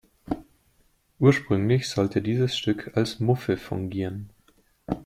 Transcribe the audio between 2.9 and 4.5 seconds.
als Muffe fungieren.